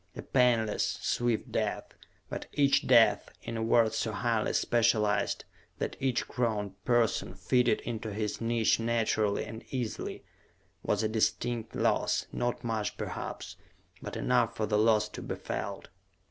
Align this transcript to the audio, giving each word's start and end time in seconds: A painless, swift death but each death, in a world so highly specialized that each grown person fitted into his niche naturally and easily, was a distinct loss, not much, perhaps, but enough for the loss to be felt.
A 0.15 0.23
painless, 0.23 0.97
swift 1.03 1.51
death 1.51 1.93
but 2.27 2.47
each 2.53 2.87
death, 2.87 3.29
in 3.43 3.55
a 3.55 3.61
world 3.61 3.93
so 3.93 4.11
highly 4.11 4.53
specialized 4.53 5.45
that 5.77 5.95
each 5.99 6.27
grown 6.27 6.71
person 6.85 7.35
fitted 7.35 7.81
into 7.81 8.11
his 8.11 8.41
niche 8.41 8.79
naturally 8.79 9.45
and 9.45 9.63
easily, 9.69 10.23
was 10.81 11.03
a 11.03 11.07
distinct 11.07 11.75
loss, 11.75 12.25
not 12.31 12.63
much, 12.63 12.97
perhaps, 12.97 13.57
but 14.01 14.15
enough 14.17 14.57
for 14.57 14.65
the 14.65 14.79
loss 14.79 15.07
to 15.09 15.21
be 15.21 15.35
felt. 15.35 15.89